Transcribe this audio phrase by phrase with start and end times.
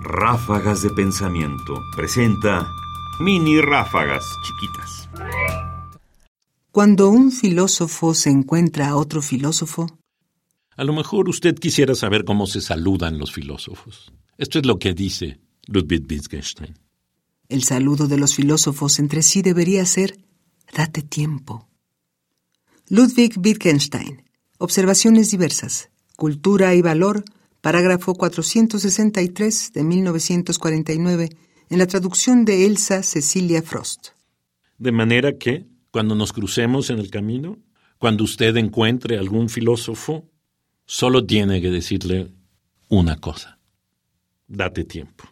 [0.00, 2.68] Ráfagas de Pensamiento presenta
[3.20, 5.08] mini ráfagas chiquitas.
[6.70, 9.86] Cuando un filósofo se encuentra a otro filósofo,
[10.78, 14.12] A lo mejor usted quisiera saber cómo se saludan los filósofos.
[14.36, 16.74] Esto es lo que dice Ludwig Wittgenstein.
[17.48, 20.18] el saludo de los filósofos entre sí debería ser
[20.76, 21.66] date tiempo.
[22.90, 24.22] Ludwig Wittgenstein.
[24.58, 25.88] Observaciones diversas.
[26.16, 27.24] Cultura y valor.
[27.66, 31.30] Parágrafo 463 de 1949
[31.68, 34.10] en la traducción de Elsa Cecilia Frost.
[34.78, 37.58] De manera que, cuando nos crucemos en el camino,
[37.98, 40.30] cuando usted encuentre algún filósofo,
[40.84, 42.30] solo tiene que decirle
[42.88, 43.58] una cosa.
[44.46, 45.24] Date tiempo.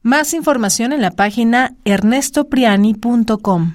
[0.00, 3.74] Más información en la página ernestopriani.com.